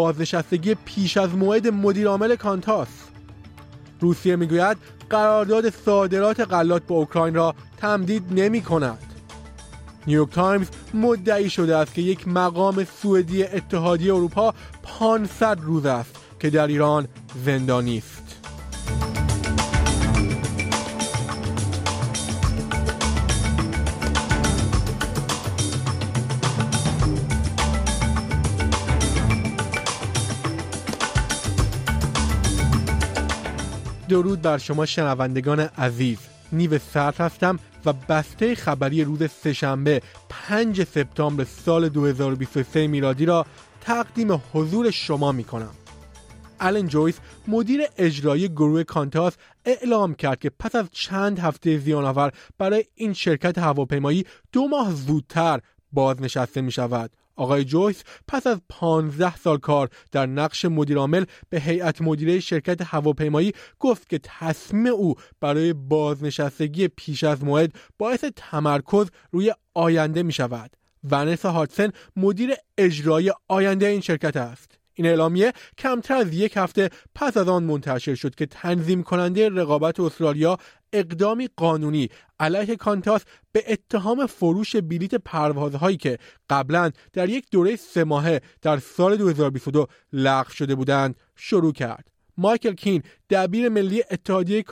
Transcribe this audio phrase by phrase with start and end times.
[0.00, 2.88] بازنشستگی پیش از موعد مدیرعامل کانتاس.
[4.00, 4.76] روسیه می‌گوید
[5.10, 8.98] قرارداد صادرات غلات با اوکراین را تمدید نمی کند
[10.06, 16.50] نیویورک تایمز مدعی شده است که یک مقام سوئدی اتحادیه اروپا 500 روز است که
[16.50, 17.08] در ایران
[17.44, 18.19] زندانی است.
[34.10, 36.18] درود بر شما شنوندگان عزیز
[36.52, 43.46] نیو سرد هستم و بسته خبری روز سهشنبه 5 سپتامبر سال 2023 میلادی را
[43.80, 45.70] تقدیم حضور شما می کنم.
[46.60, 47.18] الن جویس
[47.48, 49.32] مدیر اجرایی گروه کانتاس
[49.64, 55.60] اعلام کرد که پس از چند هفته زیانآور برای این شرکت هواپیمایی دو ماه زودتر
[55.92, 57.10] بازنشسته می شود
[57.40, 63.52] آقای جویس پس از 15 سال کار در نقش مدیرعامل به هیئت مدیره شرکت هواپیمایی
[63.78, 70.76] گفت که تصمیم او برای بازنشستگی پیش از موعد باعث تمرکز روی آینده می شود.
[71.10, 74.79] ونسا هاتسن مدیر اجرایی آینده این شرکت است.
[74.94, 80.00] این اعلامیه کمتر از یک هفته پس از آن منتشر شد که تنظیم کننده رقابت
[80.00, 80.58] استرالیا
[80.92, 82.08] اقدامی قانونی
[82.40, 83.20] علیه کانتاس
[83.52, 86.18] به اتهام فروش بلیت پروازهایی که
[86.50, 92.10] قبلا در یک دوره سه ماهه در سال 2022 لغو شده بودند شروع کرد.
[92.38, 94.62] مایکل کین دبیر ملی اتحادیه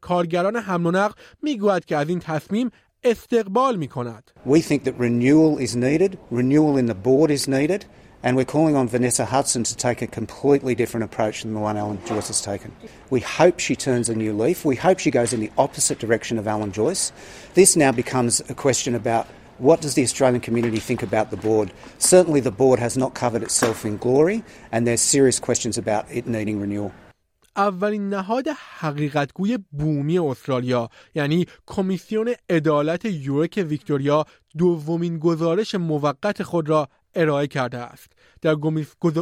[0.00, 2.70] کارگران حمل و نقل می‌گوید که از این تصمیم
[3.04, 4.30] استقبال می کند.
[4.46, 6.18] We think that renewal is needed.
[6.30, 7.84] Renewal in the board is needed.
[8.25, 11.75] And we're calling on Vanessa Hudson to take a completely different approach than the one
[11.75, 12.71] Alan Joyce has taken.
[13.09, 14.63] We hope she turns a new leaf.
[14.63, 17.11] We hope she goes in the opposite direction of Alan Joyce.
[17.55, 19.27] This now becomes a question about
[19.57, 21.71] what does the Australian community think about the board?
[21.97, 26.27] Certainly, the board has not covered itself in glory, and there's serious questions about it
[26.27, 26.91] needing renewal.
[27.55, 28.47] اولین نهاد
[28.79, 34.25] حقیقتگوی بومی استرالیا یعنی کمیسیون عدالت یورک ویکتوریا
[34.57, 38.12] دومین گزارش موقت خود را ارائه کرده است
[38.42, 38.56] در,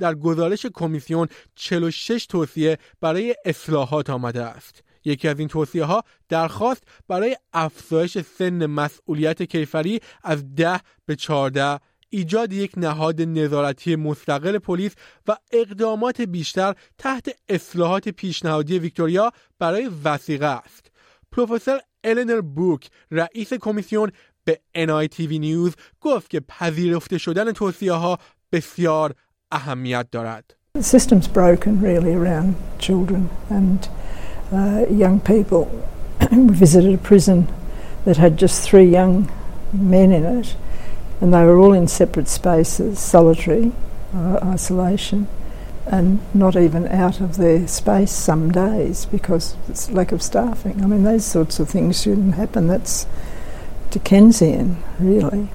[0.00, 6.82] در گزارش کمیسیون 46 توصیه برای اصلاحات آمده است یکی از این توصیه ها درخواست
[7.08, 11.80] برای افزایش سن مسئولیت کیفری از 10 به 14
[12.10, 14.92] ایجاد یک نهاد نظارتی مستقل پلیس
[15.28, 20.90] و اقدامات بیشتر تحت اصلاحات پیشنهادی ویکتوریا برای وسیقه است.
[21.32, 24.12] پروفسور النر بوک رئیس کمیسیون
[24.45, 28.19] به NITV نیوز گفت که پذیرفته شدن توصیه ها
[28.51, 29.13] بسیار
[29.51, 30.55] اهمیت دارد.
[30.77, 33.89] The system's broken really around children and
[34.53, 35.67] uh, young people.
[36.31, 37.47] we visited a prison
[38.05, 39.29] that had just three young
[39.73, 40.55] men in it
[41.19, 43.71] and they were all in separate spaces, solitary
[44.15, 45.27] uh, isolation
[45.85, 50.81] and not even out of their space some days because it's lack of staffing.
[50.83, 52.67] I mean, those sorts of things shouldn't happen.
[52.67, 53.05] That's
[53.90, 55.48] Dickensian, really.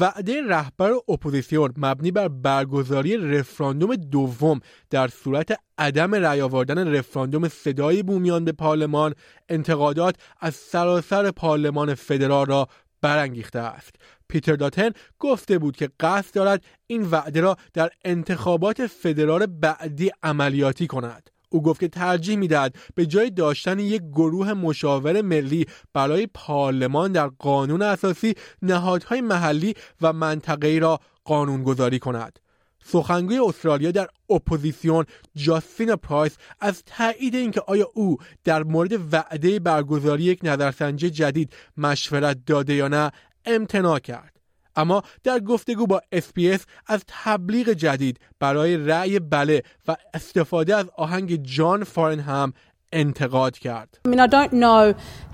[0.00, 4.60] وعده رهبر اپوزیسیون مبنی بر برگزاری رفراندوم دوم
[4.90, 9.14] در صورت عدم رأی آوردن رفراندوم صدای بومیان به پارلمان
[9.48, 12.68] انتقادات از سراسر پارلمان فدرال را
[13.02, 13.96] برانگیخته است
[14.28, 20.86] پیتر داتن گفته بود که قصد دارد این وعده را در انتخابات فدرال بعدی عملیاتی
[20.86, 27.12] کند او گفت که ترجیح می‌دهد به جای داشتن یک گروه مشاور ملی برای پارلمان
[27.12, 32.38] در قانون اساسی نهادهای محلی و منطقه‌ای را قانونگذاری کند.
[32.84, 35.04] سخنگوی استرالیا در اپوزیسیون
[35.36, 42.38] جاسینتا پرایس از تایید اینکه آیا او در مورد وعده برگزاری یک نظرسنجی جدید مشورت
[42.46, 43.10] داده یا نه
[43.44, 44.37] امتناع کرد.
[44.77, 51.43] اما در گفتگو با اسپیس از تبلیغ جدید برای رأی بله و استفاده از آهنگ
[51.43, 52.53] جان فارن هم
[52.91, 53.99] انتقاد کرد.
[54.07, 54.93] I mean, I don't know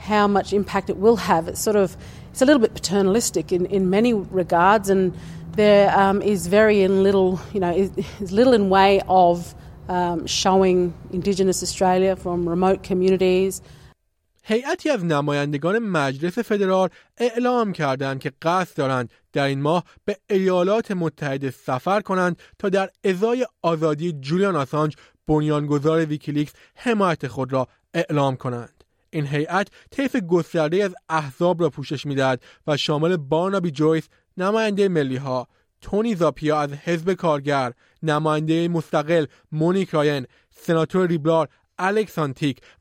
[0.10, 1.48] how much impact it will have.
[1.48, 1.98] It's sort of,
[2.32, 5.14] it's a little bit paternalistic in, in many regards and
[5.56, 7.74] there um, is very in little, you know,
[8.24, 9.54] is little in way of
[9.90, 13.62] um, showing Indigenous Australia from remote communities.
[14.47, 16.89] هیئتی از نمایندگان مجلس فدرال
[17.19, 22.91] اعلام کردند که قصد دارند در این ماه به ایالات متحده سفر کنند تا در
[23.05, 24.97] ازای آزادی جولیان آسانج
[25.27, 28.85] بنیانگذار ویکیلیکس حمایت خود را اعلام کنند.
[29.11, 35.17] این هیئت طیف گسترده از احزاب را پوشش می‌دهد و شامل بارنابی جویس نماینده ملی
[35.17, 35.49] ها
[35.81, 41.49] تونی زاپیا از حزب کارگر نماینده مستقل مونیک رایان سناتور لیبرال
[41.79, 42.19] الکس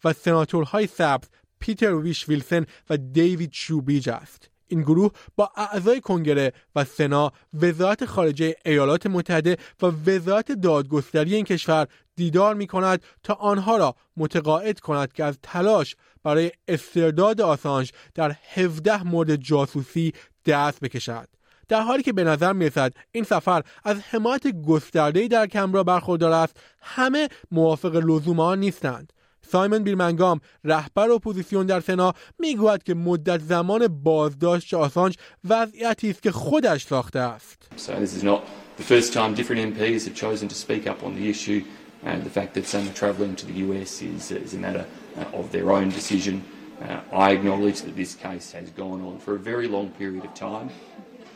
[0.04, 1.27] و سناتورهای سبز
[1.63, 4.50] پیتر ویش ویلسن و دیوید شوبریج است.
[4.68, 7.31] این گروه با اعضای کنگره و سنا
[7.62, 13.95] وزارت خارجه ایالات متحده و وزارت دادگستری این کشور دیدار می کند تا آنها را
[14.18, 20.13] متقاعد کند که از تلاش برای استرداد آسانج در 17 مورد جاسوسی
[20.45, 21.27] دست بکشد.
[21.68, 26.57] در حالی که به نظر می‌رسد این سفر از حمایت گسترده‌ای در کمبرا برخوردار است
[26.81, 29.13] همه موافق لزوم آن نیستند.
[29.42, 35.16] سایمن بیرمنگام رهبر اپوزیسیون در سنا میگوید که مدت زمان بازداشت آسانج
[35.48, 38.40] وضعیتی است که خودش ساخته است So this is not
[38.76, 41.62] the first time different MPs have chosen to speak up on the issue
[42.04, 44.86] and the fact that some are travelling to the US is, is a matter
[45.16, 46.44] uh, of their own decision.
[46.80, 50.32] Uh, I acknowledge that this case has gone on for a very long period of
[50.34, 50.70] time,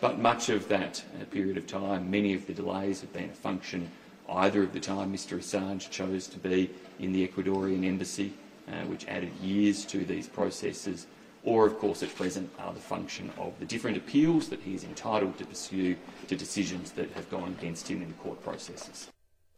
[0.00, 3.40] but much of that uh, period of time, many of the delays have been a
[3.48, 3.90] function
[4.28, 8.32] either of the time Mr Assange chose to be in the Ecuadorian embassy,
[8.68, 11.06] uh, which added years to these processes,
[11.44, 14.84] or of course at present are the function of the different appeals that he is
[14.84, 15.96] entitled to pursue
[16.28, 19.08] to decisions that have gone against him in the court processes.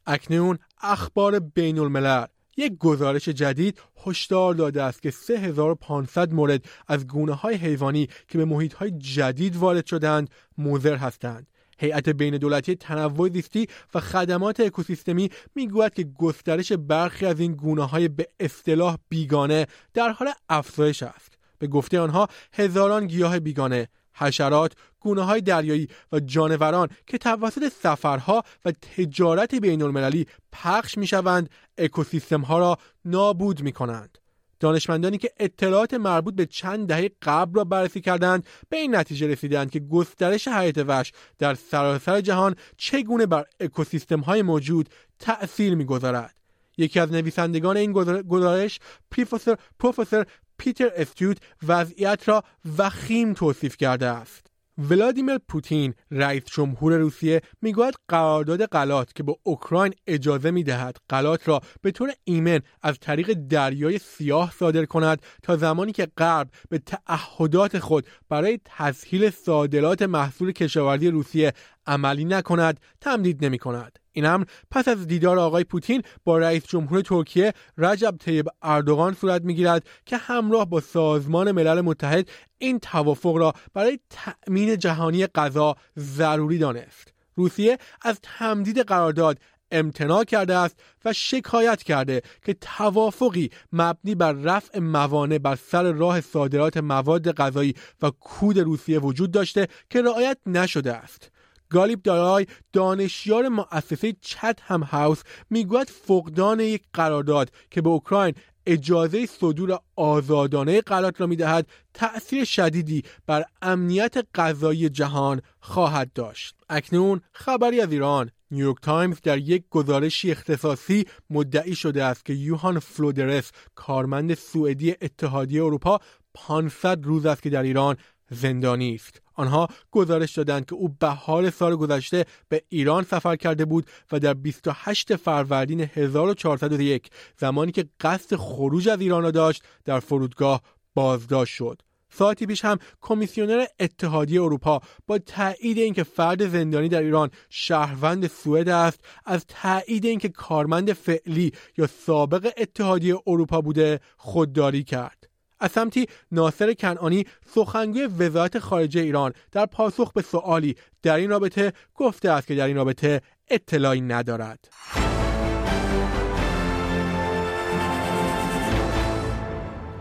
[0.07, 2.27] اکنون اخبار بین الملل
[2.57, 8.45] یک گزارش جدید هشدار داده است که 3500 مورد از گونه های حیوانی که به
[8.45, 11.47] محیط های جدید وارد شدند موزر هستند.
[11.80, 17.88] هیئت بین دولتی تنوع زیستی و خدمات اکوسیستمی می‌گوید که گسترش برخی از این گونه
[17.88, 21.38] های به اصطلاح بیگانه در حال افزایش است.
[21.60, 28.44] به گفته آنها هزاران گیاه بیگانه حشرات، گونه های دریایی و جانوران که توسط سفرها
[28.66, 34.19] و تجارت بین المللی پخش می شوند اکوسیستم ها را نابود می کنند.
[34.60, 39.72] دانشمندانی که اطلاعات مربوط به چند دهه قبل را بررسی کردند به این نتیجه رسیدند
[39.72, 44.90] که گسترش حیات وحش در سراسر جهان چگونه بر اکوسیستم های موجود
[45.20, 46.36] تأثیر می‌گذارد.
[46.78, 47.92] یکی از نویسندگان این
[48.30, 48.80] گزارش
[49.12, 50.26] پروفسور پروفسور
[50.58, 52.44] پیتر استیوت وضعیت را
[52.78, 54.49] وخیم توصیف کرده است.
[54.80, 61.62] ولادیمیر پوتین رئیس جمهور روسیه می‌گوید قرارداد غلات که به اوکراین اجازه می‌دهد غلات را
[61.82, 67.80] به طور ایمن از طریق دریای سیاه صادر کند تا زمانی که غرب به تعهدات
[67.80, 71.54] خود برای تسهیل صادرات محصول کشاورزی روسیه
[71.88, 73.99] عملی نکند تمدید نمی کند.
[74.12, 79.42] این امر پس از دیدار آقای پوتین با رئیس جمهور ترکیه رجب طیب اردوغان صورت
[79.42, 86.58] می‌گیرد که همراه با سازمان ملل متحد این توافق را برای تأمین جهانی غذا ضروری
[86.58, 87.14] دانست.
[87.36, 89.40] روسیه از تمدید قرارداد
[89.72, 96.22] امتناع کرده است و شکایت کرده که توافقی مبنی بر رفع موانع بر سر راه
[96.22, 101.32] صادرات مواد غذایی و کود روسیه وجود داشته که رعایت نشده است.
[101.70, 108.34] گالیب دارای دانشیار مؤسسه چتم هاوس می‌گوید فقدان یک قرارداد که به اوکراین
[108.66, 116.56] اجازه صدور آزادانه غلات را می‌دهد تأثیر شدیدی بر امنیت غذایی جهان خواهد داشت.
[116.70, 122.80] اکنون خبری از ایران نیویورک تایمز در یک گزارشی اختصاصی مدعی شده است که یوهان
[122.80, 126.00] فلودرس کارمند سوئدی اتحادیه اروپا
[126.34, 127.98] 500 روز است که در ایران
[128.32, 129.22] زندانی است.
[129.40, 134.34] آنها گزارش دادند که او بهار سال گذشته به ایران سفر کرده بود و در
[134.34, 140.62] 28 فروردین 1401 زمانی که قصد خروج از ایران را داشت در فرودگاه
[140.96, 141.82] بازداشت شد.
[142.12, 148.70] ساعتی پیش هم کمیسیونر اتحادیه اروپا با تایید اینکه فرد زندانی در ایران شهروند سوئد
[148.70, 155.19] است از تایید اینکه کارمند فعلی یا سابق اتحادیه اروپا بوده خودداری کرد.
[155.60, 157.26] از سمتی ناصر کنعانی
[157.56, 162.68] سخنگوی وزارت خارجه ایران در پاسخ به سوالی در این رابطه گفته است که در
[162.68, 164.70] این رابطه اطلاعی ندارد.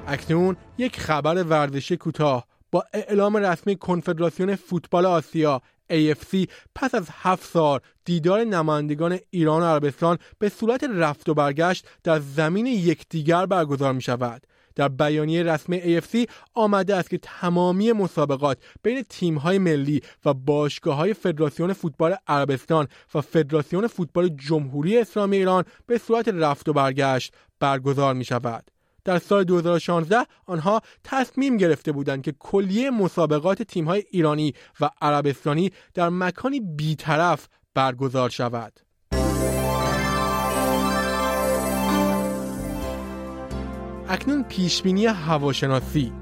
[0.07, 5.63] اکنون یک خبر ورزشی کوتاه با اعلام رسمی کنفدراسیون فوتبال آسیا
[5.93, 11.87] AFC پس از هفت سال دیدار نمایندگان ایران و عربستان به صورت رفت و برگشت
[12.05, 14.47] در زمین یکدیگر برگزار می شود.
[14.79, 21.73] در بیانیه رسمی AFC آمده است که تمامی مسابقات بین تیم‌های ملی و باشگاه‌های فدراسیون
[21.73, 28.25] فوتبال عربستان و فدراسیون فوتبال جمهوری اسلامی ایران به صورت رفت و برگشت برگزار می
[28.25, 28.71] شود.
[29.05, 36.09] در سال 2016 آنها تصمیم گرفته بودند که کلیه مسابقات تیم‌های ایرانی و عربستانی در
[36.09, 38.88] مکانی بیطرف برگزار شود.
[44.11, 46.13] اکنون پیشبینی هواشناسی.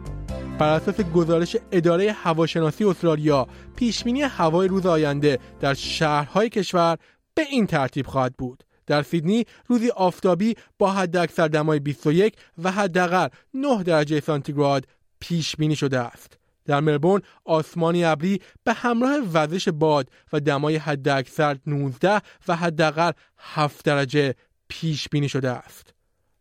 [0.59, 6.99] بر اساس گزارش اداره هواشناسی استرالیا پیشبینی هوای روز آینده در شهرهای کشور
[7.35, 8.65] به این ترتیب خواهد بود.
[8.87, 14.87] در سیدنی روزی آفتابی با حداکثر دمای 21 و حداقل 9 درجه سانتیگراد
[15.21, 16.39] پیش بینی شده است.
[16.65, 23.85] در ملبورن آسمانی ابری به همراه وزش باد و دمای حداکثر 19 و حداقل 7
[23.85, 24.35] درجه
[24.69, 25.96] پیش بینی شده است.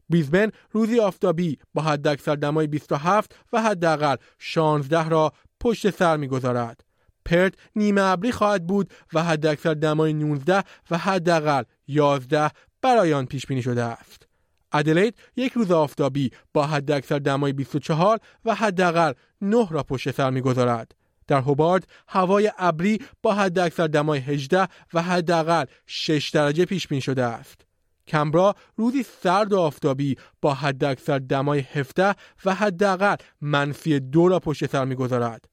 [0.10, 6.84] بیزبن روزی آفتابی با حداکثر دمای 27 و حداقل 16 را پشت سر می‌گذارد.
[7.26, 13.46] پرت نیمه ابری خواهد بود و حداکثر دمای 19 و حداقل 11 برای آن پیش
[13.46, 14.28] بینی شده است.
[14.72, 20.96] ادلید یک روز آفتابی با حداکثر دمای 24 و حداقل 9 را پشت سر می‌گذارد.
[21.28, 27.24] در هوبارد هوای ابری با حداکثر دمای 18 و حداقل 6 درجه پیش بینی شده
[27.24, 27.65] است.
[28.08, 34.66] کمبرا روزی سرد و آفتابی با حداکثر دمای 17 و حداقل منفی دو را پشت
[34.66, 35.46] سر می‌گذارد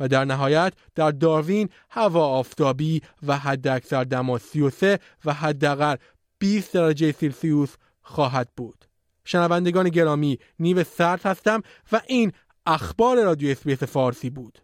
[0.00, 5.96] و در نهایت در داروین هوا آفتابی و حداکثر دما 33 و حداقل
[6.38, 8.84] 20 درجه سلسیوس خواهد بود.
[9.24, 11.62] شنوندگان گرامی نیو سرد هستم
[11.92, 12.32] و این
[12.66, 14.58] اخبار رادیو اس‌بی‌اس فارسی بود.